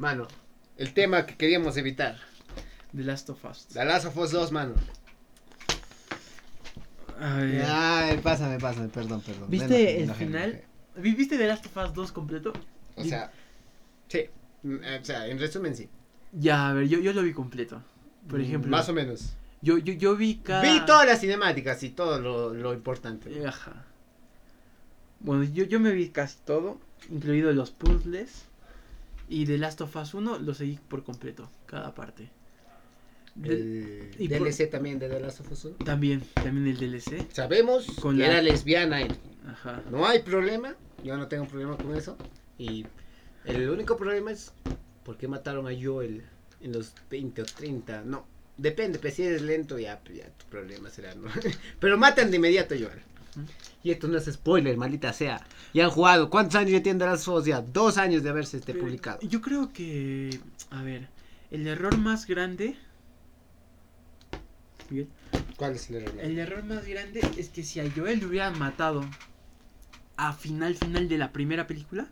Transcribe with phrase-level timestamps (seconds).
[0.00, 0.26] Mano,
[0.78, 2.16] el tema que queríamos evitar.
[2.96, 3.66] The Last of Us.
[3.66, 4.72] The Last of Us 2, mano.
[7.18, 9.50] Ay, Ay, pásame, pásame, perdón, perdón.
[9.50, 10.50] ¿Viste el final?
[10.52, 10.64] enojé.
[10.96, 12.54] ¿Vi- ¿Viste The Last of Us 2 completo?
[12.96, 13.30] O sea,
[14.08, 14.24] sí.
[14.62, 15.86] Mm, eh, O sea, en resumen, sí.
[16.32, 17.82] Ya, a ver, yo, yo lo vi completo.
[18.26, 19.34] Por ejemplo, Más o menos.
[19.60, 20.62] yo, yo, yo vi cada...
[20.62, 23.46] Vi todas las cinemáticas y todo lo, lo importante.
[23.46, 23.84] Ajá.
[25.20, 26.78] Bueno, yo, yo me vi casi todo,
[27.10, 28.46] incluido los puzzles.
[29.30, 32.28] Y The Last of Us 1 lo seguí por completo, cada parte.
[33.36, 35.76] De- por- DLC también de The Last of Us 1.
[35.84, 37.26] También, también el DLC.
[37.32, 39.00] Sabemos Con que la- era lesbiana.
[39.00, 39.12] él.
[39.46, 39.82] Ajá.
[39.90, 40.74] No hay problema.
[41.04, 42.16] Yo no tengo problema con eso.
[42.58, 42.84] Y
[43.44, 44.52] el único problema es
[45.04, 46.24] por qué mataron a Joel
[46.60, 48.02] en los 20 o 30.
[48.02, 48.26] No,
[48.58, 51.28] depende, pues si eres lento ya, pues, ya tu problema será, ¿no?
[51.80, 53.00] Pero matan de inmediato a Joel.
[53.82, 55.46] Y esto no es spoiler, maldita sea.
[55.72, 56.28] Ya han jugado.
[56.30, 57.44] ¿Cuántos años ya tienen de las Us?
[57.46, 59.20] Ya dos años de haberse este Pero publicado.
[59.22, 60.38] Yo creo que,
[60.70, 61.08] a ver,
[61.50, 62.76] el error más grande...
[65.56, 66.20] ¿Cuál es el error?
[66.20, 69.04] El error más grande es que si a Joel le hubieran matado
[70.16, 72.08] a final final de la primera película,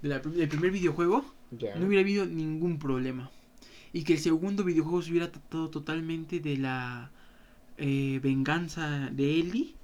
[0.00, 3.30] de la prim- del primer videojuego, no hubiera habido ningún problema.
[3.92, 7.10] Y que el segundo videojuego se hubiera tratado totalmente de la
[7.78, 9.74] eh, venganza de Ellie.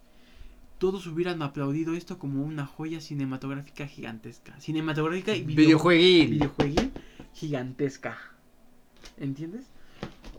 [0.84, 4.60] Todos hubieran aplaudido esto como una joya cinematográfica gigantesca.
[4.60, 6.28] Cinematográfica y video- Videojueguil.
[6.28, 6.92] videojueguil
[7.32, 8.18] gigantesca.
[9.16, 9.64] ¿Entiendes?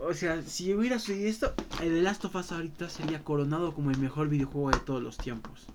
[0.00, 3.90] O sea, si hubiera sucedido esto, el The Last of Us ahorita sería coronado como
[3.90, 5.66] el mejor videojuego de todos los tiempos.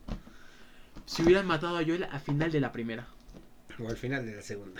[1.06, 3.08] Si hubieran matado a Joel a final de la primera.
[3.78, 4.80] O al final de la segunda.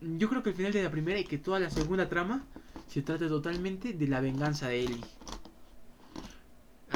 [0.00, 2.44] Yo creo que al final de la primera y que toda la segunda trama
[2.86, 5.00] se trata totalmente de la venganza de Ellie.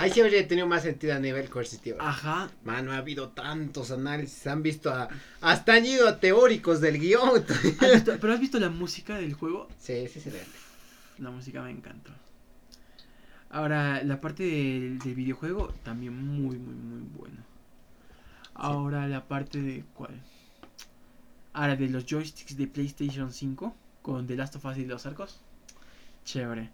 [0.07, 1.99] Ahí sí habría tenido más sentido a nivel coercitivo.
[2.01, 2.49] Ajá.
[2.65, 5.09] Mano, ha habido tantos análisis, han visto a,
[5.41, 7.45] hasta han ido a teóricos del guion.
[7.81, 9.69] ¿Has visto- ¿Pero has visto la música del juego?
[9.79, 10.31] sí, sí, sí.
[11.19, 12.13] La música me encantó.
[13.51, 17.39] Ahora, la parte del, del videojuego también muy, muy, muy bueno.
[18.55, 19.85] Ahora, la parte de.
[19.95, 20.21] ¿Cuál?
[21.53, 25.41] Ahora, de los joysticks de PlayStation 5 con The Last of Us y los arcos.
[26.25, 26.71] Chévere.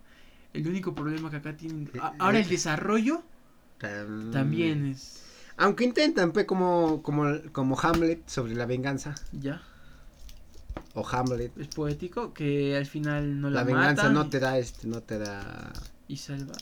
[0.54, 1.90] El único problema que acá tienen.
[2.00, 3.22] a- Ahora, el desarrollo
[3.80, 5.22] Tam- también es.
[5.56, 9.14] Aunque intentan, pues, como, como, como Hamlet sobre la venganza.
[9.32, 9.62] Ya.
[10.94, 11.56] O Hamlet.
[11.58, 14.86] Es poético que al final no la, La venganza matan no y- te da este,
[14.88, 15.72] no te da.
[16.08, 16.54] Y salva.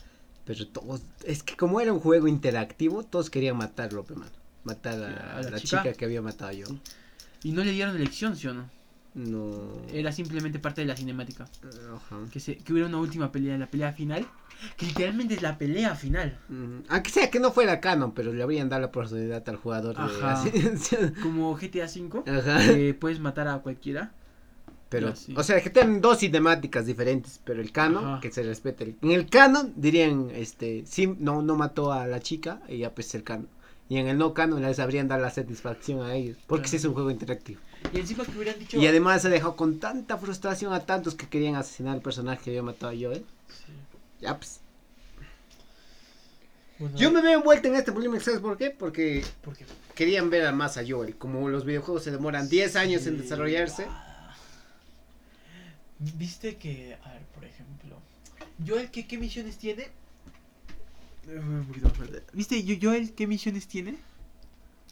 [0.44, 1.02] Pero todos.
[1.24, 4.30] Es que como era un juego interactivo, todos querían matarlo, pe, mano.
[4.64, 5.82] Matar a, ¿A la la, chica?
[5.82, 5.92] chica?
[5.94, 6.66] que había matado yo.
[7.42, 8.68] Y no le dieron elección, ¿sí o no?
[9.14, 9.82] No.
[9.92, 11.48] Era simplemente parte de la cinemática.
[11.64, 12.16] Ajá.
[12.32, 14.26] que, se, que hubiera una última pelea, la pelea final,
[14.76, 16.38] que literalmente es la pelea final.
[16.48, 16.84] Ujú.
[16.88, 20.02] Aunque sea que no fuera canon, pero le habrían dado la oportunidad al jugador de.
[20.02, 20.44] Ajá.
[21.22, 22.60] Como GTA V, Ajá.
[23.00, 24.12] puedes matar a cualquiera.
[24.88, 28.20] Pero, o sea, que tienen dos cinemáticas diferentes, pero el canon, Ajá.
[28.20, 28.96] que se respete.
[29.02, 33.14] En el canon dirían, este, sí, no, no mató a la chica, y ya pues
[33.14, 33.46] el canon.
[33.88, 36.84] Y en el no canon les habrían dado la satisfacción a ellos, porque sí es
[36.84, 37.60] un juego interactivo.
[37.92, 38.76] Y encima que hubieran dicho...
[38.78, 42.50] Y además se dejó con tanta frustración a tantos que querían asesinar al personaje que
[42.50, 43.24] había matado a Joel.
[43.48, 43.72] Sí.
[44.20, 44.60] Ya pues.
[46.78, 48.70] Bueno, Yo me veo envuelto en este problema, ¿sabes por qué?
[48.70, 49.66] Porque ¿por qué?
[49.94, 51.16] querían ver a más a Joel.
[51.16, 53.86] Como los videojuegos se demoran 10 años en desarrollarse.
[55.98, 57.98] Viste que, a ver, por ejemplo,
[58.66, 59.88] Joel, ¿qué, qué misiones tiene?
[61.28, 62.22] Eh, un poquito más fuerte.
[62.32, 63.98] ¿Viste Joel qué misiones tiene?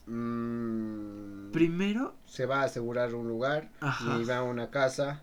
[0.08, 4.18] Mm, Primero, se va a asegurar un lugar Ajá.
[4.20, 5.22] y va a una casa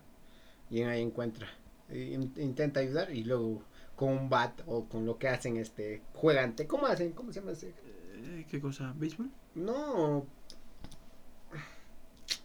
[0.70, 1.48] y ahí encuentra.
[1.90, 3.62] Intenta ayudar y luego
[3.94, 6.54] con un bat o con lo que hacen este juegan.
[6.56, 7.12] te- ¿Cómo hacen?
[7.12, 7.68] ¿Cómo se llama ese?
[8.14, 8.92] eh, ¿qué cosa?
[8.96, 9.30] ¿Béisbol?
[9.54, 10.26] No.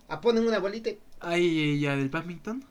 [0.07, 0.89] Ah, ponen una bolita.
[0.89, 2.63] y- Ahí ya del badminton.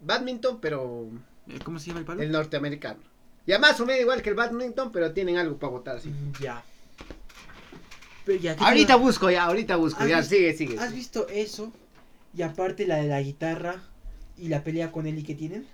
[0.00, 1.08] Badminton, pero
[1.48, 2.22] Eh, ¿Cómo se llama el palo?
[2.22, 3.00] el norteamericano.
[3.46, 6.10] Ya más o menos igual que el badminton, pero tienen algo para botar así.
[6.10, 6.62] Mm, Ya.
[8.28, 10.02] Pero ya, ¿qué te Ahorita busco ya, ahorita busco.
[10.02, 10.78] ¿Has Ya, visto- sigue, sigue.
[10.78, 11.72] ¿Has visto eso?
[12.36, 13.82] Y aparte la de la guitarra
[14.36, 15.66] y la pelea con Ellie que tienen.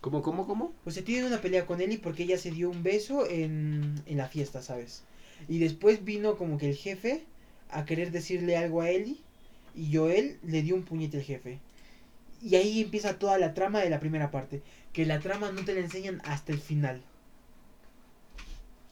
[0.00, 0.72] ¿Cómo, cómo, cómo?
[0.84, 4.16] O sea, tienen una pelea con Ellie porque ella se dio un beso en, en
[4.16, 5.02] la fiesta, ¿sabes?
[5.48, 7.24] Y después vino como que el jefe
[7.68, 9.16] a querer decirle algo a Ellie
[9.74, 11.58] y Joel le dio un puñete al jefe.
[12.40, 14.62] Y ahí empieza toda la trama de la primera parte.
[14.92, 17.02] Que la trama no te la enseñan hasta el final.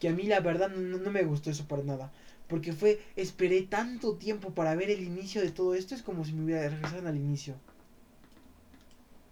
[0.03, 2.11] Que a mí la verdad no, no me gustó eso para nada.
[2.49, 5.95] Porque fue, esperé tanto tiempo para ver el inicio de todo esto.
[5.95, 7.55] Es como si me hubiera regresado al inicio.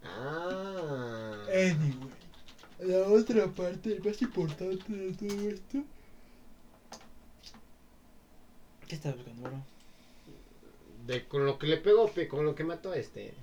[0.02, 1.44] Ah.
[1.50, 2.10] Anyway,
[2.80, 5.84] la otra parte, el más importante de todo esto.
[8.88, 9.66] ¿Qué estás buscando, bro?
[11.06, 13.34] de con lo que le pegó, pe, con lo que mató a este.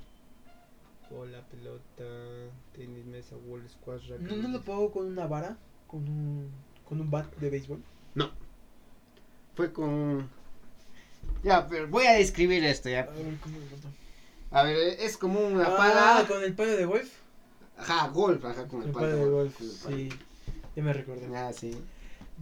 [1.10, 4.26] Bola, pelota, tenis, mesa, wall, squash, racket.
[4.26, 5.58] ¿No, no lo pegó con una vara?
[5.86, 6.50] ¿Con un,
[6.88, 7.82] con un bat de béisbol?
[9.54, 10.28] Fue con.
[11.42, 13.02] Ya, pero voy a describir esto A ya.
[13.06, 14.56] ver, ¿cómo lo?
[14.56, 16.24] A ver, es como una Ah, pala.
[16.28, 17.10] con el palo de golf.
[17.76, 20.08] Ajá, golf, ajá, con el el palo palo de golf, sí.
[20.74, 21.26] Ya me recordé.
[21.36, 21.76] Ah, sí.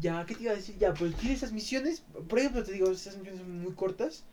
[0.01, 0.77] Ya, ¿qué te iba a decir?
[0.79, 2.03] Ya, pues tiene esas misiones.
[2.29, 4.25] Por ejemplo, te digo, esas misiones son muy cortas.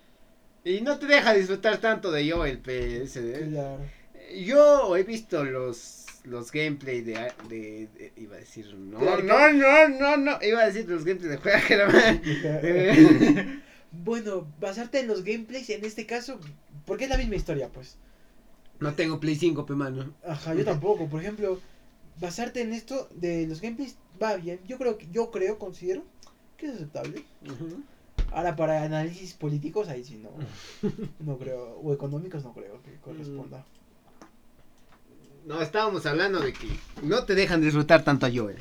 [0.65, 3.15] Y no te deja disfrutar tanto de yo el PS.
[3.17, 3.47] ¿eh?
[3.49, 3.79] Claro.
[4.45, 7.13] Yo he visto los los gameplay de,
[7.49, 11.31] de, de- iba a decir no no no no no iba a decir los gameplay
[11.31, 13.59] de juega que
[13.91, 16.39] Bueno, basarte en los gameplays en este caso,
[16.85, 17.97] porque es la misma historia, pues.
[18.79, 21.07] no tengo Play 5 pe mano Ajá, yo tampoco.
[21.07, 21.59] Por ejemplo,
[22.19, 24.59] basarte en esto de los gameplays va bien.
[24.67, 26.03] Yo creo que yo creo, considero
[26.57, 27.23] que es aceptable.
[28.31, 30.31] Ahora para análisis políticos ahí sí no.
[31.19, 33.63] No creo o económicos no creo que corresponda.
[35.45, 36.67] No estábamos hablando de que
[37.03, 38.57] no te dejan disfrutar tanto a Joel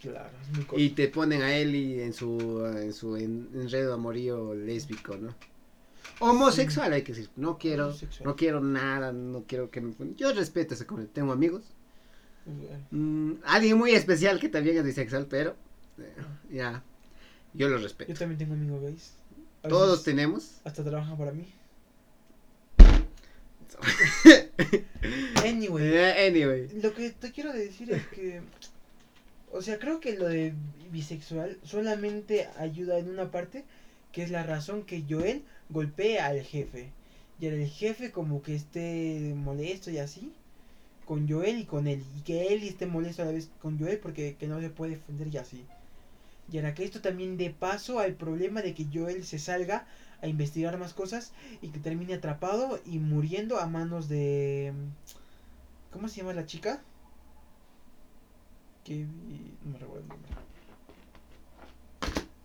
[0.00, 0.80] Claro, es muy corto.
[0.80, 5.34] y te ponen a Ellie en su en su en- enredo amorío lésbico no
[6.20, 7.94] homosexual hay que decir no quiero
[8.24, 11.62] no quiero nada no quiero que me yo respeto ese comentario tengo amigos
[12.46, 15.54] Bueno, Mm, alguien muy especial que también es bisexual, pero
[15.98, 16.14] eh,
[16.50, 16.82] ya,
[17.54, 18.14] yo lo Yo respeto.
[18.14, 19.12] también tengo amigos gays.
[19.68, 20.60] Todos tenemos.
[20.64, 21.52] hasta trabajan para mí.
[25.44, 26.68] Anyway, Eh, anyway.
[26.82, 28.40] lo que te quiero decir es que,
[29.52, 30.54] o sea, creo que lo de
[30.90, 33.64] bisexual solamente ayuda en una parte,
[34.12, 36.90] que es la razón que Joel golpea al jefe.
[37.40, 40.30] Y el jefe como que esté molesto y así,
[41.06, 42.02] con Joel y con él.
[42.18, 44.92] Y que él esté molesto a la vez con Joel porque que no se puede
[44.96, 45.64] defender y así.
[46.52, 49.86] Y ahora que esto también dé paso al problema de que Joel se salga
[50.22, 51.32] a investigar más cosas
[51.62, 54.72] y que termine atrapado y muriendo a manos de...
[55.92, 56.82] ¿Cómo se llama la chica?
[58.84, 59.06] Que...
[59.64, 60.30] No me recuerdo el nombre.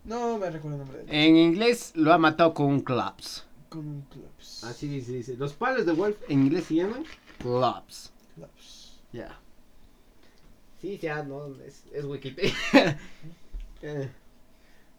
[0.03, 1.25] No me recuerdo el nombre de ella.
[1.25, 3.45] En inglés lo ha matado con un clubs.
[3.69, 4.63] Con un clubs.
[4.63, 5.35] Así dice, dice.
[5.35, 7.03] Los palos de Wolf en inglés se llaman
[7.39, 8.11] clubs.
[8.35, 8.99] Clubs.
[9.11, 9.39] Ya.
[10.81, 12.53] Sí, ya, no, es, es Wikipedia.
[13.81, 14.09] Eh,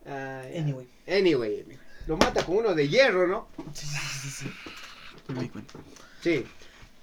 [0.06, 0.42] ah.
[0.54, 0.86] Anyway.
[1.08, 1.85] Anyway, anyway.
[2.06, 3.48] Lo mata con uno de hierro, ¿no?
[3.74, 4.50] Sí, sí, sí, sí, sí.
[5.28, 5.74] No me cuenta.
[6.20, 6.44] Sí.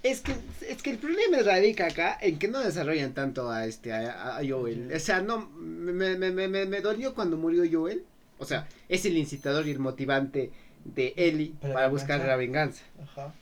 [0.02, 0.36] Es que,
[0.68, 4.42] es que el problema radica acá en que no desarrollan tanto a este a, a
[4.48, 4.92] Joel.
[4.94, 8.06] O sea, no me, me, me, me, dolió cuando murió Joel.
[8.38, 10.52] O sea, es el incitador y el motivante
[10.84, 12.84] de Ellie Para buscar la venganza.
[13.02, 13.34] Ajá.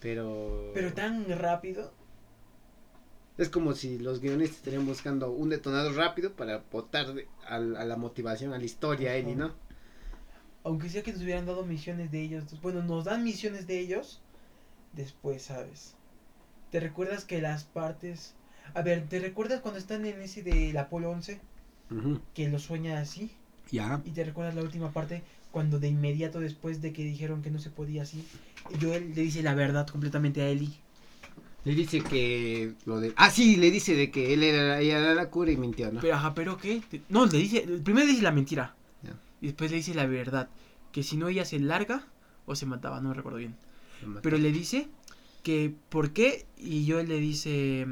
[0.00, 1.92] Pero Pero tan rápido.
[3.38, 7.06] es como si los guionistas estarían buscando un detonador rápido para botar
[7.46, 9.36] a, a la motivación, a la historia Ellie.
[9.36, 9.54] ¿no?
[10.64, 12.44] Aunque sea que nos hubieran dado misiones de ellos.
[12.62, 14.20] Bueno, nos dan misiones de ellos.
[14.94, 15.94] Después, ¿sabes?
[16.70, 18.34] ¿Te recuerdas que las partes...
[18.72, 21.38] A ver, ¿te recuerdas cuando están en ese del Apolo 11?
[21.90, 22.20] Ujú.
[22.32, 23.30] Que lo sueña así.
[23.70, 24.02] Ya.
[24.04, 25.22] ¿Y te recuerdas la última parte?
[25.50, 28.26] Cuando de inmediato después de que dijeron que no se podía así,
[28.80, 30.74] Joel le dice la verdad completamente a Ellie.
[31.64, 33.12] Le dice que lo de...
[33.16, 36.00] Ah, sí, le dice de que él era, ella era la cura y mintió, ¿no?
[36.00, 36.82] Pero, ajá, ¿pero qué?
[37.08, 37.60] No, le dice...
[37.84, 38.74] Primero dice la mentira.
[39.44, 40.48] Y después le dice la verdad.
[40.90, 42.06] Que si no ella se larga
[42.46, 43.56] o se mataba, no me recuerdo bien.
[44.22, 44.88] Pero le dice
[45.42, 47.86] que por qué y Joel le dice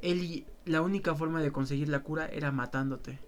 [0.00, 3.18] Eli la única forma de conseguir la cura era matándote.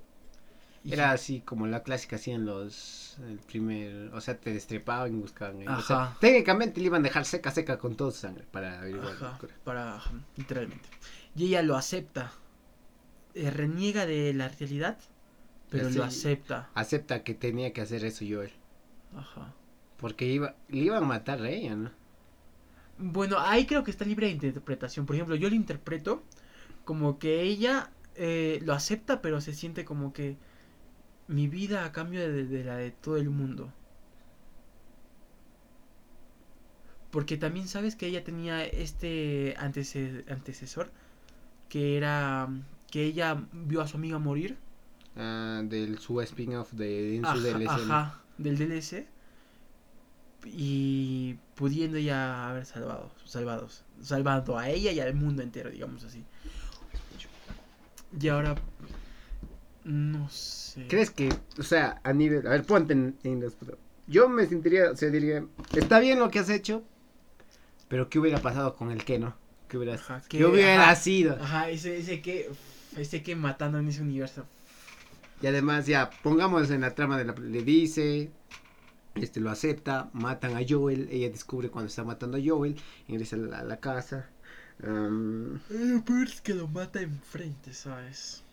[0.85, 5.15] Y Era así como la clásica así en los el primer, o sea, te destrepaban
[5.17, 5.67] y buscaban.
[5.69, 6.17] O sea, Ajá.
[6.21, 9.39] técnicamente le iban a dejar seca seca con toda su sangre para averiguar la Ajá,
[9.39, 9.55] cura.
[9.65, 10.01] para
[10.37, 10.89] literalmente.
[11.35, 12.33] Y ella lo acepta.
[13.35, 14.99] Eh, reniega de la realidad,
[15.73, 16.71] pero lo acepta.
[16.75, 18.53] Acepta que tenía que hacer eso Joel,
[19.17, 19.55] Ajá.
[19.97, 21.91] porque iba le iban a matar a ella, ¿no?
[22.99, 25.07] Bueno, ahí creo que está libre de interpretación.
[25.07, 26.23] Por ejemplo, yo lo interpreto
[26.85, 30.37] como que ella eh, lo acepta, pero se siente como que
[31.29, 33.73] mi vida a cambio de, de la de todo el mundo.
[37.11, 40.91] Porque también sabes que ella tenía este antece- antecesor,
[41.71, 42.49] que era
[42.91, 44.59] que ella vio a su amiga morir.
[45.17, 47.75] Ah, del su spin-off de en su Ajá, DLC.
[47.75, 49.07] ajá, del DLC.
[50.45, 56.25] Y pudiendo ya haber salvado, salvados, salvado a ella y al mundo entero, digamos así.
[58.21, 58.55] Y ahora,
[59.85, 60.83] no sé.
[60.89, 61.29] ¿Crees que,
[61.59, 63.57] o sea, a nivel, a ver, ponte en, en los
[64.07, 66.83] yo me sentiría, o sea, diría, está bien lo que has hecho,
[67.89, 69.37] pero ¿qué hubiera pasado con el que no?
[69.69, 70.97] ¿Qué hubiera, Ajá, ¿qué que- hubiera ajá.
[70.97, 71.35] sido?
[71.41, 72.51] Ajá, ese, ese que,
[72.97, 74.47] ese que matando en ese universo.
[75.43, 78.33] Y además, ya, pongamos en la trama de la le dice,
[79.17, 82.77] Este lo acepta, matan a Joel, ella descubre cuando está matando a Joel,
[83.09, 84.31] ingresa a la, a la casa.
[85.69, 88.45] Lo peor es que lo mata enfrente, ¿sabes?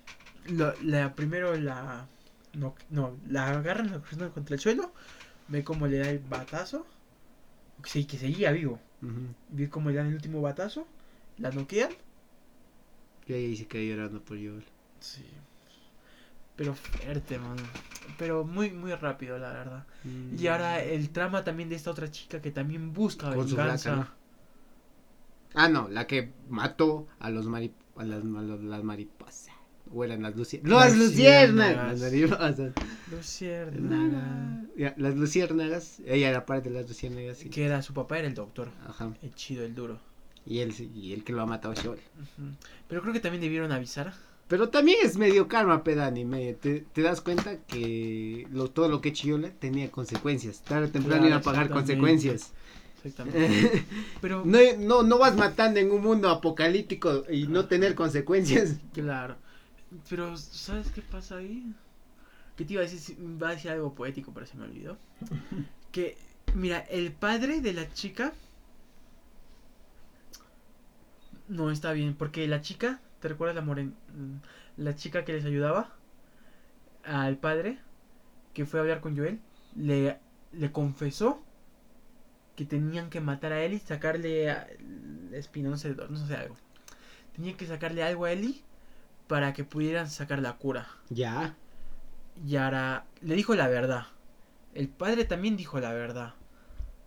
[0.48, 2.08] Lo- la, primero la...
[2.54, 4.92] No, no, la agarran la contra el suelo,
[5.50, 6.88] ve cómo le da el batazo,
[7.86, 8.80] sí, que seguía vivo,
[9.50, 10.88] ve cómo le dan el último batazo,
[11.38, 11.92] la noquean,
[13.26, 14.66] Y ella dice que llorando por Joel.
[15.00, 15.24] sí,
[16.60, 17.62] pero fuerte, mano,
[18.18, 19.86] pero muy, muy rápido, la verdad.
[20.38, 23.94] Y ahora el trama también de esta otra chica que también busca Con su venganza.
[23.94, 24.20] flaca, ¿no?
[25.54, 29.56] Ah, no, la que mató a los mari a las, a los- las mariposas.
[29.94, 30.94] O eran las luciérnagas.
[30.94, 32.60] Las luciérnagas.
[32.60, 32.74] Las.
[34.78, 36.00] Ya, las luciérnagas.
[36.06, 37.38] Ella era parte de las luciérnagas.
[37.38, 37.50] sí.
[37.50, 39.14] Que era su papá, era el doctor, Ajá.
[39.22, 39.98] el chido, el duro.
[40.46, 41.74] Y él, sí, y el que lo ha matado.
[41.74, 41.96] Ujú.
[42.90, 44.14] Pero creo que también debieron avisar.
[44.50, 46.26] Pero también es medio karma, pedani.
[46.26, 46.56] medio.
[46.58, 50.64] Te, te das cuenta que lo, todo lo que Joel tenía consecuencias.
[50.64, 52.52] Tarde o temprano Claro, iba a pagar consecuencias.
[53.04, 53.86] Exactamente.
[54.22, 58.78] Pero, No, no, no vas matando en un mundo apocalíptico y no tener consecuencias.
[58.94, 59.38] claro.
[60.10, 61.72] Pero, ¿sabes qué pasa ahí?
[62.58, 64.98] Que te iba a decir, va a decir algo poético, pero se me olvidó.
[65.92, 66.18] Que,
[66.54, 68.34] mira, el padre de la chica.
[71.48, 73.94] No está bien, porque la chica, ¿te recuerdas la moren
[74.78, 75.94] La chica que les ayudaba
[77.04, 77.80] al padre,
[78.54, 79.40] que fue a hablar con Joel,
[79.76, 80.18] le,
[80.52, 81.42] le confesó
[82.56, 84.68] que tenían que matar a Ellie, sacarle a-
[85.32, 86.56] la espina, no sé, no sé algo.
[87.36, 88.62] Tenían que sacarle algo a Ellie
[89.28, 90.88] para que pudieran sacar la cura.
[91.10, 91.56] Ya.
[92.46, 94.08] Y ahora le dijo la verdad.
[94.74, 96.34] El padre también dijo la verdad.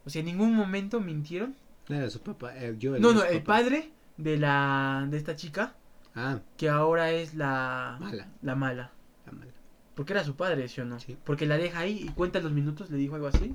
[0.07, 1.55] O sea, en ningún momento mintieron.
[1.89, 2.57] No era su papá.
[2.57, 3.59] eh, Joel No, no, el papá.
[3.61, 5.75] padre de la de esta chica
[6.15, 8.29] Ah, que ahora es la Mala.
[8.43, 8.93] La mala.
[9.27, 9.53] la mala.
[9.95, 10.99] Porque era su padre, ¿sí o no?
[11.01, 11.17] Sí.
[11.25, 13.55] Porque la deja ahí y cuenta los minutos, le dijo algo así.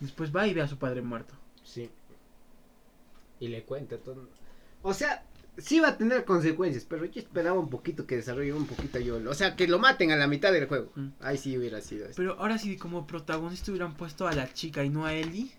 [0.00, 1.34] Después va y ve a su padre muerto.
[1.62, 1.90] Sí.
[3.40, 4.28] Y le cuenta todo.
[4.82, 5.24] O sea,
[5.58, 9.02] sí va a tener consecuencias, pero yo esperaba un poquito que desarrolle un poquito a
[9.04, 9.26] Joel.
[9.26, 10.92] O sea, que lo maten a la mitad del juego.
[10.94, 11.08] Mm.
[11.20, 12.06] Ahí sí hubiera sido.
[12.14, 15.52] Pero ahora sí, como protagonista hubieran puesto a la chica y no a Ellie,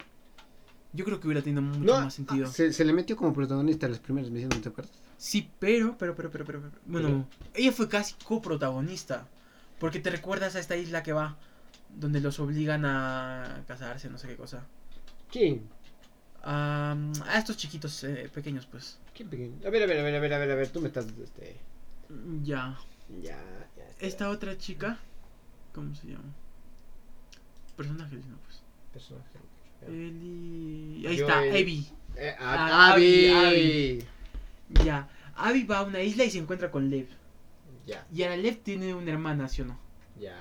[0.96, 2.48] yo creo que hubiera tenido mucho No, más sentido.
[2.48, 4.94] ah, se, se le metió como protagonista a las primeras misiones, ¿te acuerdas?
[5.18, 9.28] Sí, pero, pero, pero, pero, pero, pero- bueno, ella fue casi coprotagonista.
[9.80, 11.36] Porque te recuerdas a esta isla que va,
[12.00, 14.64] donde los obligan a casarse, no sé qué cosa.
[15.32, 15.68] ¿Quién?
[16.44, 16.96] A,
[17.28, 18.98] a estos chiquitos eh, pequeños, pues.
[19.14, 19.56] ¿Quién pequeño?
[19.66, 21.08] A ver, a ver, a ver, a ver, a ver, a ver, tú me estás,
[21.24, 21.58] este...
[22.44, 22.78] Ya.
[23.22, 23.38] Ya,
[23.78, 23.84] ya.
[23.90, 24.06] está.
[24.06, 24.98] Esta otra chica,
[25.74, 26.24] ¿cómo se llama?
[27.76, 28.60] Personaje, no, pues.
[28.94, 29.40] Personaje.
[29.88, 31.06] Eli...
[31.08, 31.88] Ahí Yo, está, Evi.
[32.16, 34.04] Eh, Ah, a- Abby, Abby, Abby.
[34.86, 35.10] Ya.
[35.36, 37.08] Abby va a una isla y se encuentra con Lev.
[37.86, 39.78] Ya, Y ahora Lev tiene una hermana, ¿sí o no?
[40.20, 40.36] ya.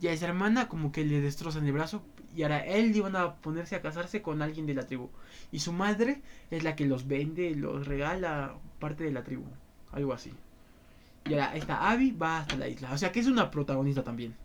[0.00, 2.04] Y a esa hermana como que le destrozan el brazo
[2.36, 5.10] y ahora él iban a ponerse a casarse con alguien de la tribu.
[5.50, 9.42] Y su madre es la que los vende, los regala parte de la tribu.
[9.90, 10.32] Algo así.
[11.28, 12.92] Y ahora esta Abby va hasta la isla.
[12.92, 14.36] O sea que es una protagonista también.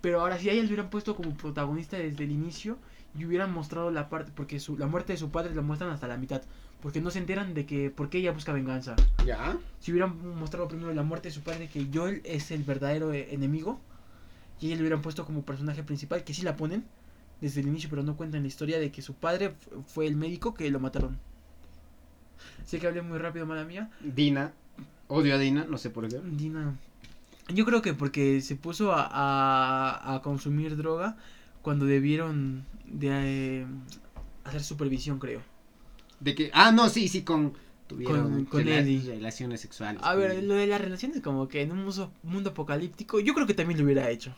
[0.00, 2.76] Pero ahora si a ella le hubieran puesto como protagonista desde el inicio
[3.18, 6.06] y hubieran mostrado la parte, porque su, la muerte de su padre la muestran hasta
[6.08, 6.42] la mitad.
[6.80, 8.96] Porque no se enteran de que, por qué ella busca venganza.
[9.24, 9.56] Ya.
[9.80, 13.28] Si hubieran mostrado primero la muerte de su padre, que Joel es el verdadero eh,
[13.32, 13.78] enemigo,
[14.60, 16.84] y ella le hubieran puesto como personaje principal, que sí la ponen
[17.40, 20.16] desde el inicio, pero no cuentan la historia de que su padre fu- fue el
[20.16, 21.18] médico que lo mataron.
[22.64, 23.90] Sé que hablé muy rápido, mala mía.
[24.00, 24.52] Dina.
[25.08, 26.20] Odio a Dina, no sé por qué.
[26.24, 26.74] Dina.
[27.52, 31.16] Yo creo que porque se puso a, a, a consumir droga
[31.60, 33.66] cuando debieron de eh,
[34.44, 35.42] hacer supervisión, creo.
[36.20, 37.54] De que, ah, no, sí, sí, con,
[37.88, 40.00] tuvieron Con- con rela- relaciones sexuales.
[40.04, 41.84] A ver, lo de las relaciones como que en un
[42.22, 44.34] mundo apocalíptico, yo creo que también lo hubiera hecho.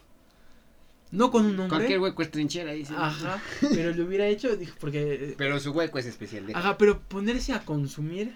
[1.11, 1.69] No con un hombre.
[1.69, 2.95] Cualquier hueco es trinchera, dice.
[2.97, 4.49] Ajá, pero lo hubiera hecho,
[4.81, 5.35] porque...
[5.37, 6.47] Pero su hueco es especial.
[6.47, 8.35] de- Ajá, pero ponerse a consumir...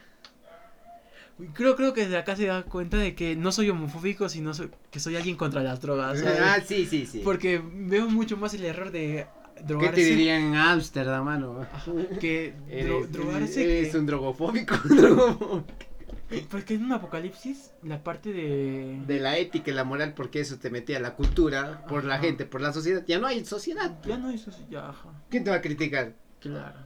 [1.54, 4.70] Creo, creo que desde acá se da cuenta de que no soy homofóbico, sino soy-
[4.90, 6.18] que soy alguien contra las drogas.
[6.18, 6.38] ¿sabes?
[6.42, 7.20] Ah, sí, sí, sí.
[7.24, 9.26] Porque veo mucho más el error de
[9.66, 11.66] ¿Qué te dirían en Ámsterdam, mano?
[12.20, 13.78] Que dro- Eres, drogarse.
[13.78, 14.74] eres que- un drogofóbico.
[14.84, 15.64] drogofóbico.
[16.50, 19.00] Porque en un apocalipsis, la parte de.
[19.06, 22.44] De la ética y la moral, porque eso te metía la cultura, por la gente,
[22.44, 23.02] por la sociedad.
[23.06, 23.98] Ya no hay sociedad.
[24.04, 24.30] Ya no.
[24.70, 25.08] Ya, ajá.
[25.30, 26.14] ¿Quién te va a criticar?
[26.40, 26.80] Claro.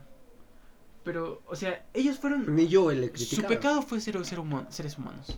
[1.03, 2.55] Pero, o sea, ellos fueron.
[2.55, 3.47] Ni yo le Su criticaba.
[3.49, 5.37] pecado fue ser, ser human- seres humanos.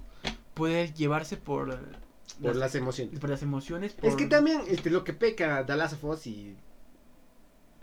[0.53, 1.69] Poder llevarse por,
[2.39, 3.19] Por las, las emociones.
[3.19, 3.95] por las emociones.
[4.03, 6.55] Es que también este, lo que peca of Us y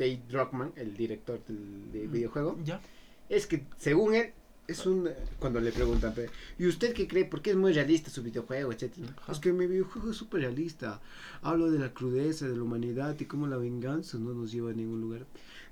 [0.03, 2.81] Dave Druckmann, el director del, del Mm, videojuego, Ya.
[3.29, 4.33] es que según él
[4.69, 6.15] es un cuando le preguntan,
[6.59, 7.25] ¿y usted qué cree?
[7.25, 9.15] ¿Por qué es muy realista su videojuego, etcétera?
[9.31, 11.01] Es que mi videojuego es súper realista.
[11.43, 14.75] Hablo de la crudeza de la humanidad y cómo la venganza no nos lleva a
[14.75, 15.27] ningún lugar.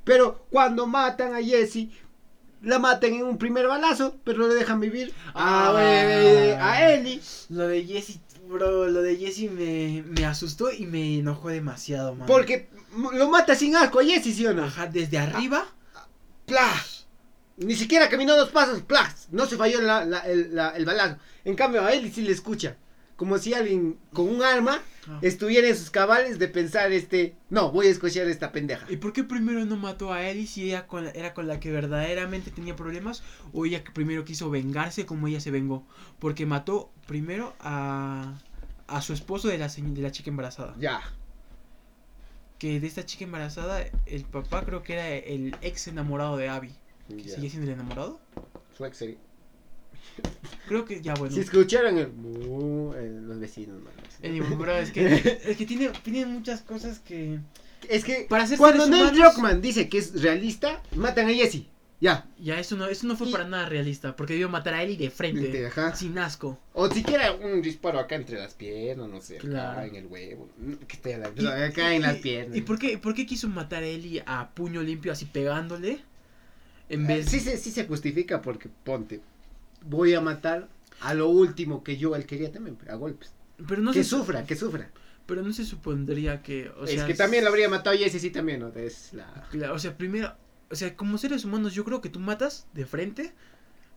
[0.04, 1.88] Pero cuando matan a Jesse,
[2.62, 5.82] la matan en un primer balazo, pero le dejan vivir a, Ah.
[5.82, 7.20] eh, a Ellie.
[7.48, 8.18] Lo de Jesse,
[8.50, 12.26] bro, lo de Jesse me, me asustó y me enojó demasiado, man.
[12.26, 12.68] Porque
[13.14, 14.64] lo mata sin asco a Jesse, ¿sí o no?
[14.64, 15.66] Ajá, desde arriba.
[16.46, 17.06] ¡Plas!
[17.56, 19.28] Ni siquiera caminó dos pasos, ¡plas!
[19.30, 21.16] No se falló la- la- el, la- el balazo.
[21.44, 22.76] En cambio, a él sí le escucha.
[23.20, 25.18] Como si alguien con un arma Ah.
[25.20, 28.86] estuviera en sus cabales de pensar, este, no, voy a escuchar a esta pendeja.
[28.90, 31.60] ¿Y por qué primero no mató a Ellie si ella con la- era con la
[31.60, 33.22] que verdaderamente tenía problemas?
[33.52, 35.86] ¿O ella que primero quiso vengarse como ella se vengó?
[36.18, 38.38] Porque mató primero a,
[38.86, 40.74] a su esposo de la, se- de la chica embarazada.
[40.78, 41.02] Ya.
[42.58, 46.72] Que de esta chica embarazada, el papá creo que era el ex enamorado de Abby.
[47.08, 47.34] ¿Que ya.
[47.34, 48.18] ¿Sigue siendo el enamorado?
[48.76, 49.02] Su ex
[50.68, 51.34] Creo que ya bueno.
[51.34, 53.78] Si escucharon el, eh, los vecinos.
[54.22, 55.06] Anyway, bro, es que,
[55.44, 57.38] es que tiene, tiene muchas cosas que...
[57.88, 61.64] Es que Para ser cuando Neil Druckmann dice que es realista, matan a Jesse.
[61.98, 62.26] Ya.
[62.38, 64.96] Ya, eso no, eso no fue Y- para nada realista, porque debió matar a Ellie
[64.96, 65.94] de frente, Ajá.
[65.94, 66.58] sin asco.
[66.72, 69.72] O siquiera un disparo acá entre las piernas, no sé, Claro.
[69.80, 70.48] acá en el huevo.
[70.86, 72.56] Que esté la- Y- acá en las y- piernas.
[72.56, 76.00] ¿Y por qué, por qué quiso matar a Ellie a puño limpio, así pegándole?
[76.88, 79.20] En Eh, vez sí, se- sí se justifica porque ponte,
[79.82, 80.68] voy a matar
[81.00, 83.32] a lo último que yo él quería también, a golpes.
[83.68, 84.90] Pero no que se, sufra, que sufra.
[85.26, 86.70] Pero no se supondría que...
[86.80, 88.68] O es sea, que también lo habría matado Jesse, sí también, ¿no?
[88.68, 89.72] Es la...
[89.72, 90.34] O sea, primero...
[90.70, 93.32] O sea, como seres humanos yo creo que tú matas de frente,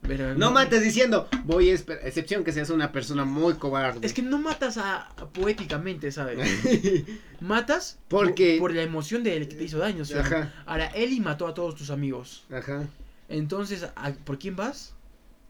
[0.02, 0.36] pero...
[0.36, 4.06] No mates diciendo, voy a esperar, excepción que seas una persona muy cobarde.
[4.06, 6.40] Es que no matas a, a poéticamente, ¿sabes?
[7.42, 10.04] matas Porque- por, por la emoción del que te hizo daño.
[10.06, 10.24] ¿sí o no?
[10.24, 12.44] Ajá, Ahora, Ellie mató a todos tus amigos.
[12.52, 12.88] ajá.
[13.30, 14.94] Entonces, ¿a- ¿por quién vas?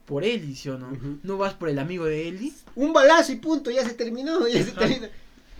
[0.05, 0.89] Por Ellie, ¿sí o no?
[1.23, 2.53] No vas por el amigo de Ellie.
[2.75, 5.07] Un balazo y punto, ya se terminó, ya se terminó.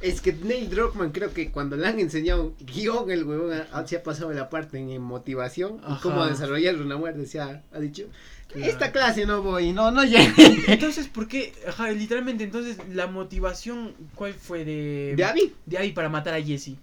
[0.01, 3.95] Es que Neil Druckmann creo que cuando le han enseñado guion, el huevón ha- se
[3.95, 7.25] ha pasado la parte en motivación y cómo desarrollar una muerte.
[7.25, 8.03] Se ha, ha dicho,
[8.49, 8.69] Claro.
[8.69, 10.25] esta clase no voy, no, no llegué.
[10.67, 11.53] Entonces, ¿por qué?
[11.67, 15.13] Ajá, literalmente, entonces, la motivación, ¿cuál fue de...
[15.15, 16.75] De Abby, de Abby para matar a Jesse?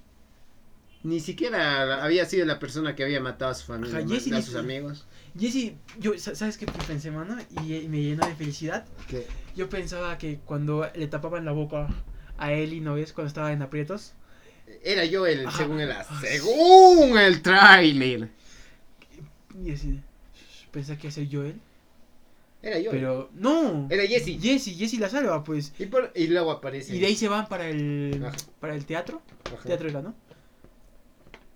[1.02, 4.42] ni siquiera había sido la persona que había matado a su familia, Ajá, Jesse a
[4.42, 5.06] sus amigos.
[5.38, 7.36] Jesse, yo, sa- ¿sabes qué pensé, mano?
[7.62, 8.84] Y, y me llenó de felicidad.
[9.08, 11.88] Que, Yo pensaba que cuando le tapaban la boca
[12.38, 13.12] a Ellie, ¿no ves?
[13.12, 14.14] Cuando estaba en aprietos.
[14.82, 15.58] era yo el, Ajá.
[15.58, 18.28] según el, según el tráiler.
[19.64, 20.00] Y así,
[20.70, 21.60] pensé que iba a ser Joel.
[22.62, 22.90] Era yo.
[22.90, 23.86] Pero, no.
[23.90, 24.38] Era Jesse.
[24.40, 25.72] Jesse, Jesse la salva, pues.
[25.78, 26.94] Y, por- y luego aparece.
[26.94, 28.36] Y de ahí se van para el, Ajá.
[28.60, 29.22] para el teatro.
[29.46, 30.14] Ajá, Teatro era, ¿no?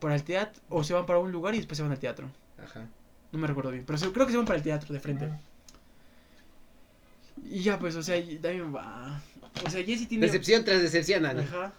[0.01, 0.63] Para el teatro.
[0.71, 2.31] O se van para un lugar y después se van al teatro.
[2.63, 2.89] Ajá.
[3.35, 3.85] No me recuerdo bien.
[3.85, 5.29] Pero se- creo que se van para el teatro de frente.
[7.51, 9.21] Y ya, pues, o sea, también va.
[9.67, 10.27] O sea, Jesse tiene.
[10.27, 11.43] Decepción tras decepción, Ana.
[11.43, 11.73] Ajá.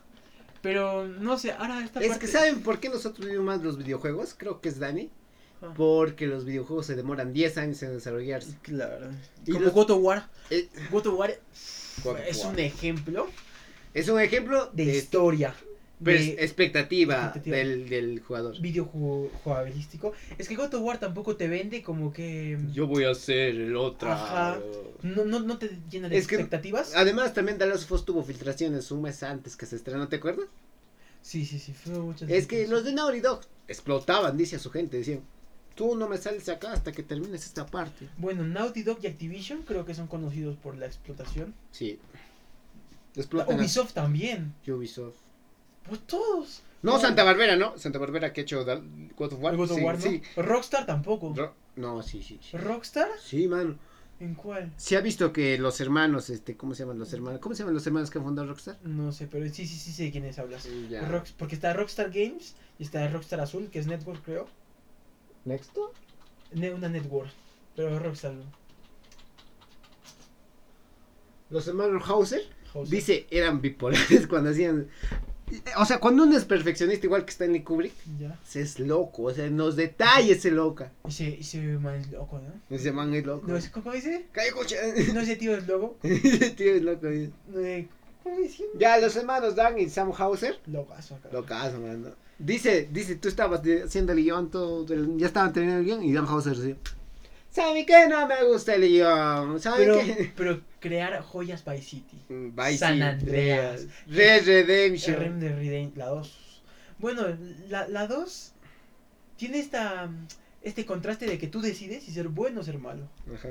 [0.61, 2.25] Pero, no sé, ahora esta Es parte.
[2.25, 4.33] que ¿saben por qué nosotros vivimos más los videojuegos?
[4.37, 5.09] Creo que es Dani.
[5.61, 5.73] Ajá.
[5.75, 8.57] Porque los videojuegos se demoran 10 años en desarrollarse.
[8.61, 9.07] Claro.
[9.45, 10.29] Y Como los- God of War.
[10.49, 11.39] Eh, God of War
[12.03, 12.53] God es War.
[12.53, 13.29] un ejemplo
[13.93, 15.55] Es un ejemplo de de, historia.
[16.03, 17.57] Pers- De expectativa, expectativa.
[17.57, 18.59] Del, del jugador.
[18.61, 20.13] videojugabilístico.
[20.37, 22.57] Es que God of War tampoco te vende como que.
[22.73, 24.11] Yo voy a ser el otro.
[24.11, 24.59] Ajá.
[25.03, 26.95] No, no, no te llena de Es que- expectativas.
[26.95, 30.17] Además, también The Last of Us tuvo filtraciones un mes antes que se estrenó, ¿te
[30.17, 30.47] acuerdas?
[31.21, 31.73] Sí, sí, sí.
[31.73, 35.21] Fue muchas Es que los de Naughty Dog explotaban, dice a su gente, decían,
[35.75, 38.07] tú no me sales acá hasta que termines esta parte.
[38.17, 41.53] Bueno, Naughty Dog y Activision creo que son conocidos por la explotación.
[41.71, 41.99] Sí.
[43.15, 44.53] Explotan a- Ubisoft también.
[44.67, 45.15] Ubisoft.
[45.87, 46.61] Pues todos.
[46.81, 46.99] No.
[46.99, 47.77] Santa Barbera, ¿no?
[47.77, 49.55] Santa Barbera que ha hecho God of War.
[49.55, 50.01] God of sí, War, ¿no?
[50.01, 50.21] sí.
[50.35, 51.33] Rockstar tampoco.
[51.35, 52.57] Ro- no, sí, sí, sí.
[52.57, 53.07] ¿Rockstar?
[53.23, 53.77] Sí, mano.
[54.19, 54.71] ¿En cuál?
[54.77, 57.41] Se ha visto que los hermanos, este, ¿cómo se llaman los hermanos?
[57.41, 58.77] ¿Cómo se llaman los hermanos que han fundado Rockstar?
[58.83, 60.67] No sé, pero sí, sí, sí sé de quiénes hablas.
[60.89, 61.01] Ya.
[61.09, 64.47] Rox- porque está Rockstar Games y está Rockstar Azul, que es Network, creo.
[65.43, 65.91] ¿Nexto?
[66.53, 67.29] Ne- una Network.
[67.75, 68.33] Pero Rockstar.
[68.33, 68.43] no.
[71.49, 72.41] Los hermanos Hauser,
[72.73, 72.95] Hauser.
[72.95, 74.87] dice, eran bipolares cuando hacían...
[75.77, 78.37] O sea, cuando uno es perfeccionista igual que Stanley Kubrick, Ya.
[78.43, 80.91] se es loco, o sea, en los detalles se loca.
[81.07, 82.75] Y se, se más loco, ¿no?
[82.75, 83.47] Ese man es loco.
[83.47, 84.25] No, es- ¿Cómo dice?
[84.31, 84.75] Calla, coche.
[85.13, 85.97] No, ese tío es loco.
[86.03, 87.07] Ese tío es loco.
[87.07, 87.29] eh.
[87.55, 87.87] Eh,
[88.23, 88.63] ¿Cómo dice?
[88.79, 90.59] Ya, los hermanos Dan y Sam Hauser.
[90.65, 91.29] Locazo acá.
[91.31, 92.01] Locazo, man.
[92.03, 92.09] ¿no?
[92.39, 94.85] Dice, dice, tú estabas haciendo el guion, todo,
[95.17, 96.75] ya estaban terminando el guion y Dan Hauser decía,
[97.55, 98.07] ¿sabe qué?
[98.09, 100.31] No me gusta el guion, ¿sabe Pero, qué?
[100.37, 102.17] pero crear joyas by City.
[102.29, 103.87] Vice San City, Andreas.
[104.07, 105.39] Red Redemption.
[105.39, 106.63] de Reden- la 2.
[106.99, 107.23] Bueno,
[107.69, 108.51] la, la 2
[109.37, 110.09] tiene esta
[110.61, 113.07] este contraste de que tú decides si ser bueno o ser malo.
[113.33, 113.49] Ajá.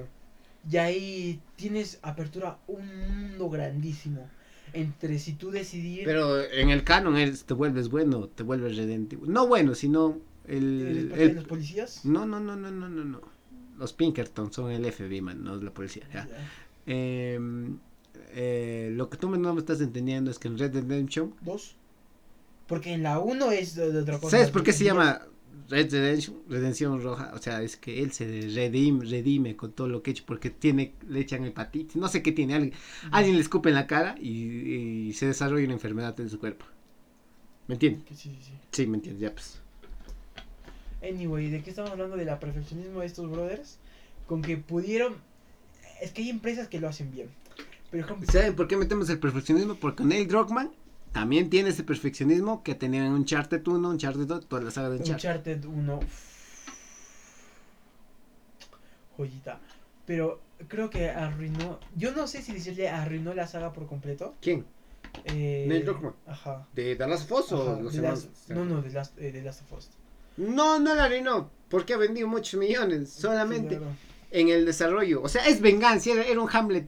[0.71, 4.29] Y ahí tienes apertura un mundo grandísimo.
[4.73, 6.03] Entre si tú decidir.
[6.05, 9.25] Pero en el canon es, te vuelves bueno, te vuelves redentivo.
[9.27, 10.81] No bueno, sino el...
[10.81, 12.05] ¿Eres parte el- de los policías?
[12.05, 13.21] No, no, no, no, no, no, no.
[13.79, 16.05] Los Pinkerton son el FBI, man, no es la policía.
[16.13, 16.27] ya.
[16.27, 16.37] Ya.
[16.87, 17.39] Eh,
[18.37, 21.35] eh, lo que tú no me estás entendiendo es que en Red Dead Redemption...
[21.41, 21.77] Dos.
[22.67, 24.37] Porque en la uno es de, de otra cosa.
[24.37, 25.23] ¿Sabes por qué se llama
[25.69, 26.37] Red Redemption?
[26.49, 27.33] Redención Roja.
[27.35, 30.51] O sea, es que él se redime, redime con todo lo que ha hecho porque
[30.51, 31.97] tiene, le echan hepatitis.
[31.97, 32.55] No sé qué tiene.
[32.55, 32.75] Alguien,
[33.11, 36.65] alguien le escupe en la cara y, y se desarrolla una enfermedad en su cuerpo.
[37.67, 38.05] ¿Me entiendes?
[38.09, 38.53] Sí, sí, sí.
[38.73, 39.61] Sí, me entiendes, ya pues.
[41.09, 42.17] Anyway, ¿de qué estamos hablando?
[42.17, 43.79] De la perfeccionismo de estos brothers.
[44.27, 45.17] Con que pudieron.
[46.01, 47.29] Es que hay empresas que lo hacen bien.
[47.91, 49.75] Pero ejemplo, ¿Saben por qué metemos el perfeccionismo?
[49.77, 50.73] Porque Neil Druckmann
[51.13, 54.97] también tiene ese perfeccionismo que tenía en Uncharted 1, Uncharted 2, toda la saga de
[54.99, 55.15] Uncharted.
[55.15, 56.01] Uncharted 1.
[59.17, 59.61] Joyita.
[60.07, 61.79] Pero creo que arruinó.
[61.97, 64.35] Yo no sé si decirle arruinó la saga por completo.
[64.41, 64.65] ¿Quién?
[65.25, 66.15] Eh, Neil Druckmann.
[66.27, 66.67] Ajá.
[66.75, 68.25] ¿De The Last of Us o los hermanos?
[68.25, 69.91] Last- no, no, de Last, eh, The Last of Us.
[70.37, 71.51] No, no la arruinó.
[71.69, 73.11] Porque ha vendido muchos millones.
[73.11, 73.93] Solamente Sí, claro.
[74.31, 75.23] en el desarrollo.
[75.23, 76.11] O sea, es venganza.
[76.11, 76.87] Era, era un Hamlet.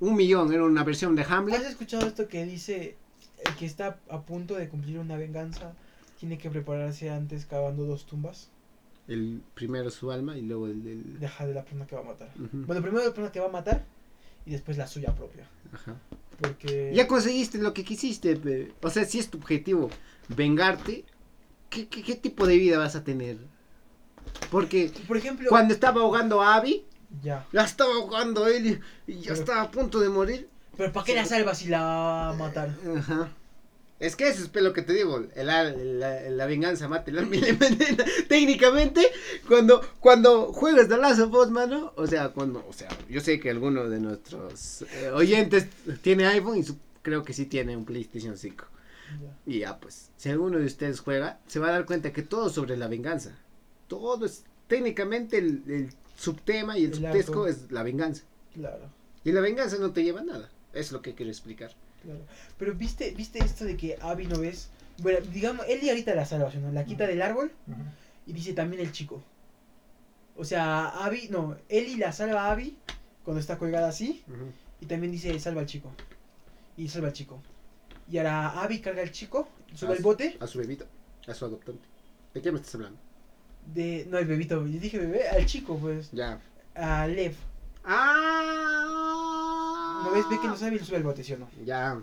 [0.00, 0.52] Un millón.
[0.52, 1.62] Era una versión de ¿Has Hamlet.
[1.62, 2.96] escuchado esto que dice
[3.46, 5.72] el que está a punto de cumplir una venganza
[6.20, 8.48] tiene que prepararse antes cavando dos tumbas?
[9.08, 11.18] El primero su alma y luego el del.
[11.18, 12.30] Deja de la persona que va a matar.
[12.36, 13.84] Bueno, primero la persona que va a matar
[14.46, 15.48] y después la suya propia.
[15.72, 15.96] ajá.
[16.40, 16.92] Porque.
[16.94, 18.72] Ya conseguiste lo que quisiste.
[18.80, 19.90] O sea, si es tu objetivo
[20.28, 21.04] vengarte,
[21.72, 23.36] ¿qué, qué, qué tipo de vida vas a tener?
[24.50, 25.48] Porque Por ejemplo.
[25.48, 26.84] cuando estaba ahogando a Abby,
[27.22, 27.46] Ya.
[27.52, 30.48] la estaba ahogando él y, y ya Pero- estaba a punto de morir.
[30.76, 32.74] Pero ¿para qué la salvas si la va a matar?
[32.96, 33.30] Ajá.
[34.00, 37.18] Es que eso es lo que te digo, el al- la, la venganza mata el
[37.18, 37.56] alma y la.
[38.28, 39.06] Técnicamente,
[39.46, 43.38] cuando, cuando juegas The Last of Us, mano, o sea, cuando, o sea, yo sé
[43.38, 45.66] que alguno de nuestros eh, oyentes
[46.00, 48.64] tiene iPhone y su- creo que sí tiene un PlayStation 5.
[49.46, 52.46] Y ya, pues, si alguno de ustedes juega, se va a dar cuenta que todo
[52.48, 53.36] es sobre la venganza.
[53.88, 57.46] Todo es, técnicamente, el, el subtema y el, El subtexto arco.
[57.48, 58.22] es la venganza.
[58.54, 58.88] Claro,
[59.24, 60.50] Y la venganza no te lleva a nada.
[60.72, 61.72] Es lo que quiero explicar.
[62.02, 62.20] claro.
[62.58, 64.70] Pero viste, viste esto de que Abby no ves.
[64.98, 66.70] Bueno, digamos, Ellie ahorita la salva, ¿no?
[66.72, 67.50] La quita del árbol
[68.26, 69.22] y dice también el chico.
[70.36, 72.76] O sea, Abby, no, Ellie la salva a Abby
[73.24, 74.22] cuando está colgada así.
[74.80, 75.90] Y también dice salva al chico.
[76.76, 77.42] Y salva al chico.
[78.12, 80.86] Y ahora Abby carga al chico, sube al bote A su bebito,
[81.26, 81.88] a su adoptante.
[82.34, 82.98] ¿De qué me estás hablando?
[83.66, 84.06] de.
[84.08, 86.10] No, el bebito, yo dije bebé, al chico, pues.
[86.12, 86.38] Ya.
[86.74, 87.34] A Lev.
[87.84, 88.92] ¡Ah!
[90.04, 90.28] ¿No ves?
[90.28, 91.48] Ve que no sabe y sube al bote, ¿sí o no?
[91.64, 92.00] Ya.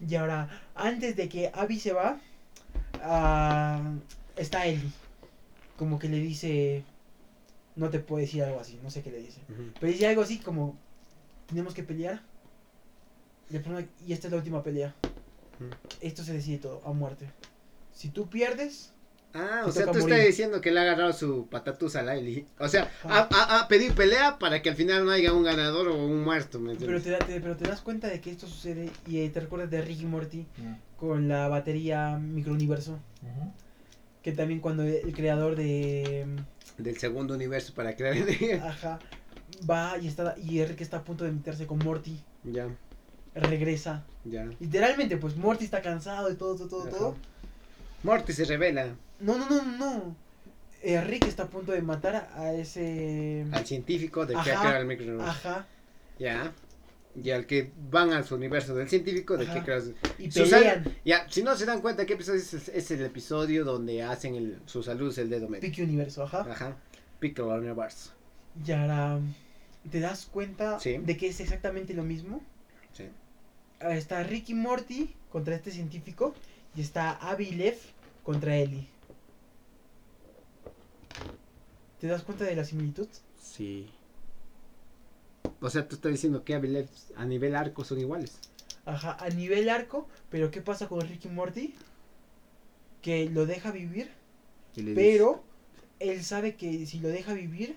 [0.00, 2.18] Y ahora, antes de que Abby se va,
[3.02, 3.92] ah,
[4.36, 4.90] está Ellie.
[5.76, 6.82] Como que le dice.
[7.74, 9.40] No te puedo decir algo así, no sé qué le dice.
[9.48, 9.72] Ujú.
[9.80, 10.76] Pero dice algo así como.
[11.46, 12.22] Tenemos que pelear.
[13.50, 14.94] Y esta es la última pelea.
[16.00, 17.30] Esto se decide todo, a muerte.
[17.92, 18.90] Si tú pierdes,
[19.34, 20.26] Ah, o sea, tú estás morir.
[20.26, 22.46] diciendo que le ha agarrado su patatús a Laili.
[22.58, 26.04] O sea, ha- ha pedido pelea para que al final no haya un ganador o
[26.04, 29.20] un muerto, ¿me pero te, te- pero te das cuenta de que esto sucede y
[29.20, 30.46] eh, te recuerdas de Ricky Morty
[30.98, 32.98] con la batería microuniverso.
[34.22, 36.26] Que también cuando el creador de...
[36.76, 38.16] Del segundo universo para crear.
[38.62, 39.00] Ajá.
[39.68, 42.20] Va y está y Rick está a punto de meterse con Morty.
[42.44, 42.68] Ya,
[43.34, 44.04] Regresa.
[44.24, 44.44] ya.
[44.60, 46.90] Literalmente, pues Morty está cansado y todo, todo, todo, Ajá.
[46.90, 47.16] todo.
[48.02, 50.16] Morty se revela No, no, no, no.
[50.82, 53.46] Eh, Rick está a punto de matar a ese...
[53.52, 55.30] al científico de que creado el microuniverso.
[55.30, 55.66] Ajá.
[56.18, 56.52] Ya.
[57.14, 59.54] Y al que van al su universo del científico de Ajá.
[59.54, 59.90] que creas.
[60.18, 60.84] Y pelean.
[61.04, 62.52] Ya, si no se dan cuenta, ¿qué episodio es?
[62.68, 65.60] Es el episodio donde hacen el, su salud el dedo medio.
[65.60, 66.40] Pique Universo, ajá.
[66.50, 66.76] Ajá.
[67.20, 68.10] Piccolo Universe.
[68.66, 69.20] Y ahora,
[69.90, 70.98] ¿te das cuenta Sí.
[70.98, 72.42] de que es exactamente lo mismo?
[72.92, 73.04] Sí.
[73.90, 76.34] Está Ricky Morty contra este científico
[76.76, 77.78] y está Abby y Lev
[78.22, 78.86] contra Ellie.
[82.00, 83.08] ¿Te das cuenta de la similitud?
[83.40, 83.88] Sí.
[85.60, 88.38] O sea, tú estás diciendo que Abby y Lev a nivel arco son iguales.
[88.84, 91.74] Ajá, a nivel arco, pero ¿qué pasa con Ricky Morty?
[93.00, 94.10] Que lo deja vivir,
[94.94, 95.42] pero
[95.98, 97.76] él sabe que si lo deja vivir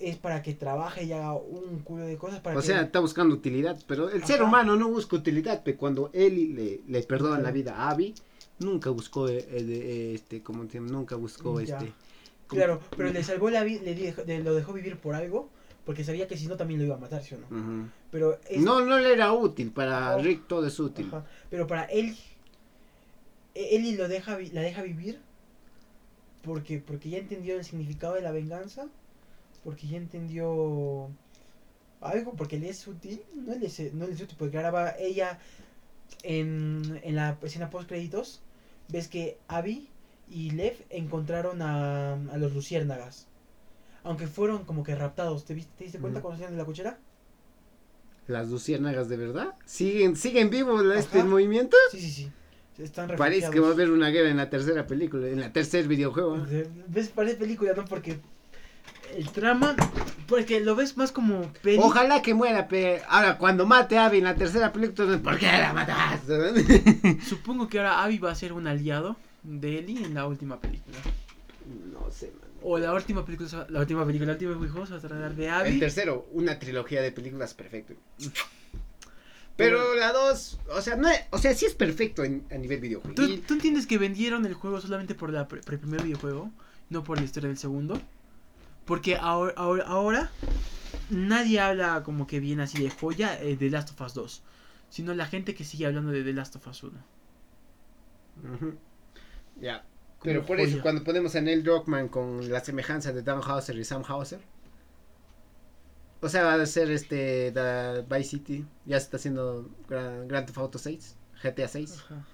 [0.00, 2.66] es para que trabaje y haga un culo de cosas para O que...
[2.66, 6.80] sea, está buscando utilidad, pero el ser humano no busca utilidad, pero cuando él le,
[6.86, 8.14] le perdona la vida a Abby,
[8.58, 11.76] nunca buscó, eh, eh, de- este, como te- nunca buscó, Ya.
[11.78, 11.92] este...
[12.48, 15.48] Claro, pero le salvó la vida, le lo dejó vivir por algo,
[15.86, 17.88] porque sabía que si no también lo iba a matar, ¿sí o no?
[18.10, 20.22] Pero es- No, no le era útil, para Oh.
[20.22, 21.06] Rick todo es útil.
[21.08, 22.16] Ajá, Pero para él,
[23.54, 25.20] Ellie lo deja, la deja vivir
[26.42, 28.86] porque porque ya entendió el significado de la venganza,
[29.64, 31.08] porque ya entendió
[32.00, 34.90] algo, porque le es útil, no le es, no le es útil, porque ahora va
[34.98, 35.38] ella
[36.22, 38.42] en, en la escena post créditos,
[38.88, 39.88] ves que Abby
[40.28, 43.26] y Lev encontraron a, a los luciérnagas.
[44.02, 46.98] Aunque fueron como que raptados, ¿te, viste, te diste cuenta cuando salían de la cochera?
[48.26, 51.76] Las luciérnagas de verdad siguen siguen vivos este movimiento.
[51.90, 52.32] Sí, sí, sí.
[52.78, 55.86] Están Parece que va a haber una guerra en la tercera película, en la tercer
[55.86, 56.38] videojuego.
[56.46, 57.08] De- ¿Ves?
[57.08, 57.84] Parece película, ¿no?
[57.84, 58.20] Porque
[59.16, 59.74] el trama,
[60.28, 61.78] porque lo ves más como peli.
[61.82, 65.46] Ojalá que muera, pero ahora cuando mate a Abby en la tercera película, ¿por qué
[65.46, 67.18] la mataste?
[67.28, 70.96] Supongo que ahora Abby va a ser un aliado de Ellie en la última película.
[71.92, 72.48] no sé, man.
[72.62, 75.48] O la última película, la última película, la última videojuego se va a tratar de
[75.48, 75.70] Abby.
[75.70, 77.94] El tercero, una trilogía de películas perfecto.
[79.56, 83.14] Pero la dos, o sea, no, o sea, sí es perfecto en- a nivel videojuego.
[83.14, 86.50] ¿Tú, tú entiendes que vendieron el juego solamente por, la, por el primer videojuego?
[86.88, 88.00] No por la historia del segundo.
[88.90, 90.30] Porque ahora, ahora, ahora
[91.10, 94.42] nadie habla como que bien así de joya eh, de Last of Us 2.
[94.88, 96.92] Sino la gente que sigue hablando de The Last of Us 1.
[98.52, 98.74] Ujú.
[99.60, 99.84] Ya.
[100.24, 103.84] Pero por eso, cuando ponemos a Neil Druckmann con la semejanza de Dan Hauser y
[103.84, 104.40] Sam Hauser.
[106.20, 108.66] O sea, va a ser este da Vice City.
[108.86, 111.92] Ya se está haciendo Grand, Grand Theft Auto 6, GTA 6.
[111.92, 112.26] Ajá.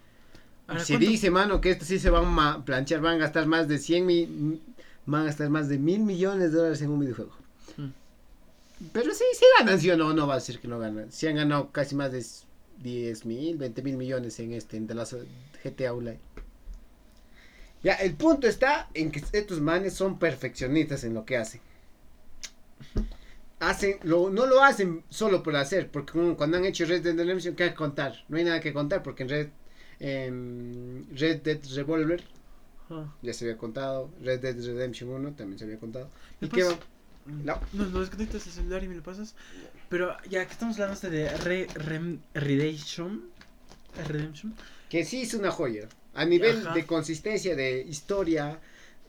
[0.68, 3.68] Ahora, ¿cuánto- dice, mano, que esto sí se va a planchar, van a gastar más
[3.68, 4.62] de 100 mil,
[5.06, 7.32] van a gastar más de mil millones de dólares en un videojuego.
[7.76, 7.90] Hmm.
[8.92, 11.10] Pero sí, sí ganan, sí o no, no va a decir que no ganan.
[11.10, 12.24] Sí han ganado casi más de
[12.82, 15.14] 10 mil, 20 mil millones en este, en The Last
[15.64, 16.18] GTA Online.
[17.82, 21.60] Ya, el punto está en que estos manes son perfeccionistas en lo que hacen.
[23.60, 27.54] Hacen, lo, no lo hacen solo por hacer, porque cuando han hecho Red Dead Redemption,
[27.54, 28.24] ¿qué hay que contar?
[28.28, 29.48] No hay nada que contar, porque en Red,
[31.18, 32.22] Red Dead Revolver
[32.88, 33.12] Ajá.
[33.22, 36.08] ya se había contado, Red Dead Redemption 1 también se había contado.
[36.40, 36.78] ¿Me ¿Y qué va?
[37.26, 37.60] No.
[37.72, 39.34] No, lo desconectas el celular y me lo pasas.
[39.88, 43.24] Pero ya que estamos hablando este de Re, Rem- Redemption.
[44.06, 44.54] Redemption.
[44.88, 45.88] Que sí es una joya.
[46.14, 46.74] A nivel Ajá.
[46.74, 48.58] de consistencia de historia,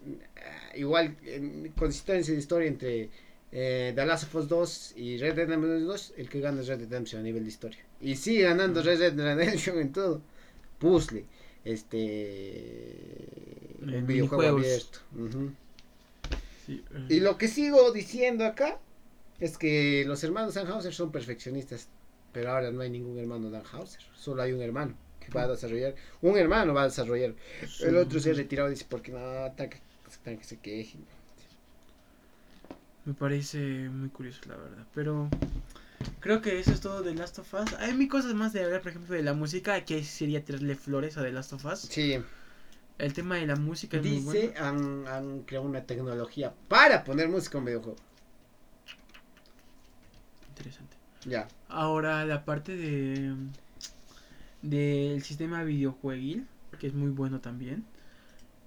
[0.05, 3.09] eh, igual en consistencia de historia entre
[3.51, 6.67] eh, The Last of Us 2 y Red Dead Redemption 2, el que gana es
[6.67, 7.79] Red Dead Redemption a nivel de historia.
[8.01, 10.21] Y sigue ganando Red Dead Redemption en todo.
[10.79, 11.25] Puzzle,
[11.63, 12.95] este
[13.81, 14.99] un En videojuego abierto.
[16.65, 18.79] Sí, eh, Y lo que sigo diciendo acá
[19.39, 21.87] es que los hermanos Danhauser son perfeccionistas,
[22.33, 25.95] pero ahora no hay ningún hermano Danhauser, solo hay un hermano que va a desarrollar,
[26.21, 27.33] un hermano va a desarrollar,
[27.81, 29.19] el otro se ha retirado y dice, porque no,
[29.55, 29.79] tan que,
[30.23, 31.05] tan que se quejen.
[33.07, 33.57] Me parece
[33.89, 34.85] muy curioso, la verdad.
[34.93, 35.29] Pero
[36.19, 37.73] creo que eso es todo de Last of Us.
[37.79, 39.85] Hay mil cosas más de hablar, por ejemplo, de la música.
[39.85, 41.79] Que sería tirarle flores a The Last of Us.
[41.79, 42.19] Sí,
[42.97, 44.65] El tema de la música es muy dice, bueno.
[44.65, 47.97] han, han creado una tecnología para poner música en videojuego.
[50.49, 50.97] Interesante.
[51.25, 53.35] Ya, Ahora, la parte de
[54.61, 56.47] del sistema videojueguil,
[56.79, 57.85] que es muy bueno también.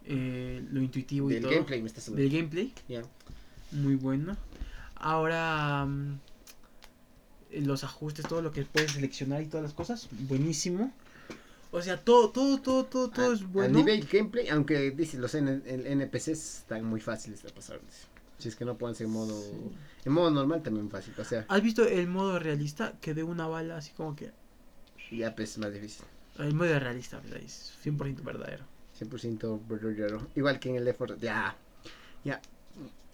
[0.05, 1.53] Eh, lo intuitivo y del todo.
[1.53, 2.23] gameplay me estás hablando.
[2.23, 2.73] Del gameplay.
[2.88, 3.03] Ya.
[3.73, 4.37] Muy bueno.
[4.97, 6.19] Ahora mm,
[7.62, 10.93] los ajustes, todo lo que puedes seleccionar y todas las cosas, buenísimo.
[11.72, 13.78] O sea, todo, todo, todo, todo, todo a, es a bueno.
[13.78, 17.80] nivel gameplay, aunque dice los N- NPCs están muy fáciles de pasar.
[18.38, 19.52] Si es que no pueden ser en modo, Sí.
[20.06, 22.94] en modo normal también fácil, o sea, ¿Has visto el modo realista?
[23.00, 24.33] Que de una bala así como que...
[25.12, 26.04] ya pues es más difícil.
[26.38, 27.38] El modo realista, ¿verdad?
[27.44, 28.64] Es 100% verdadero.
[28.98, 30.26] 100% verdadero.
[30.35, 31.20] Igual que en el effort.
[31.20, 31.56] Ya.
[32.24, 32.40] Ya.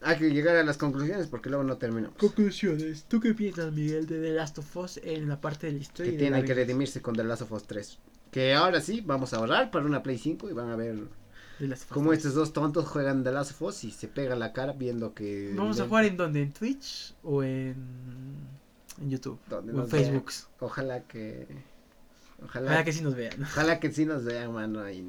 [0.01, 2.17] Hay que llegar a las conclusiones porque luego no terminamos.
[2.19, 3.05] Conclusiones.
[3.09, 5.83] ¿Tú qué piensas, Miguel, de The Last of Us en la parte de la Que
[5.83, 6.11] historia?
[6.11, 7.99] y de tiene la que redimirse con The Last of Us 3.
[8.37, 10.99] Que ahora sí, vamos a ahorrar para una Play 5 y van a ver
[11.89, 12.19] cómo 3.
[12.19, 15.55] estos dos tontos juegan The Last of Us y se pegan la cara viendo que...
[15.57, 16.43] ¿Vamos a jugar en dónde?
[16.43, 17.77] ¿En Twitch o en,
[19.01, 19.39] en YouTube?
[19.51, 20.05] O en nos vean.
[20.05, 20.31] Facebook.
[20.61, 21.47] Ojalá que...
[22.45, 23.43] Ojalá, Ojalá que sí nos vean.
[23.43, 24.87] Ojalá que sí nos vean, mano.
[24.91, 25.03] Y,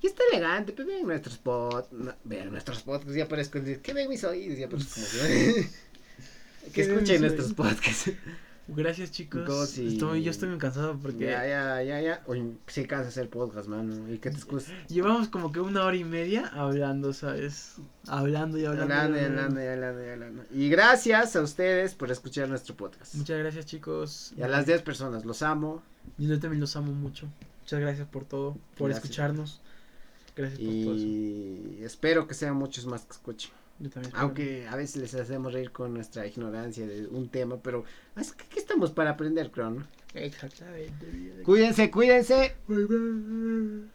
[0.00, 1.94] y está elegante, pues vean nuestros podcasts.
[2.24, 3.58] vean nuestros podcasts, ya parezco.
[3.82, 6.80] Que ven mis oídos, ya parezco como que.
[6.80, 8.12] escuchen nuestros podcasts.
[8.66, 9.76] Gracias, chicos.
[9.78, 12.22] Y- Estoy, yo estoy muy cansado porque Ya, ya, ya, ya.
[12.26, 14.10] Oye, sí hacer podcast, mano.
[14.10, 14.72] Y que te escuches.
[14.88, 17.74] llevamos como que una hora y media hablando, ¿sabes?
[18.06, 18.94] Hablando y hablando.
[18.94, 19.62] y Hablando, y hablando.
[19.62, 20.42] y hablando, y hablando.
[20.50, 23.14] Y gracias a ustedes por escuchar nuestro podcast.
[23.16, 24.32] Muchas gracias, chicos.
[24.36, 25.82] Y a las 10 personas, los amo.
[26.16, 27.28] Yo también los amo mucho.
[27.62, 29.04] Muchas gracias por todo, por Gracias.
[29.04, 29.60] escucharnos.
[30.36, 30.94] Gracias por todo.
[30.96, 33.50] Y espero que sean muchos más que escuchen.
[33.78, 34.22] Yo también espero.
[34.22, 37.84] Aunque a veces les hacemos reír con nuestra ignorancia de un tema, pero
[38.16, 39.86] es que aquí estamos para aprender, creo, ¿no?
[40.14, 41.42] Exactamente.
[41.44, 42.54] Cuídense, cuídense.
[42.68, 43.93] Bye, bye.